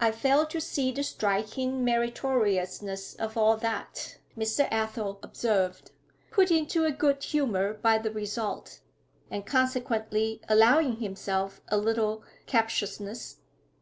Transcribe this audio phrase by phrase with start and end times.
[0.00, 4.66] 'I fail to see the striking meritoriousness of all that,' Mr.
[4.72, 5.90] Athel observed,
[6.30, 8.80] put into a good humour by the result,
[9.30, 13.40] and consequently allowing himself a little captiousness.